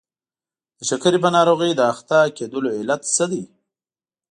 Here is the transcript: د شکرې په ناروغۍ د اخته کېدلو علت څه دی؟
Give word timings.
د 0.77 0.79
شکرې 0.89 1.19
په 1.23 1.29
ناروغۍ 1.35 1.71
د 1.75 1.81
اخته 1.93 2.19
کېدلو 2.37 2.67
علت 2.77 3.01
څه 3.15 3.23
دی؟ 3.31 3.43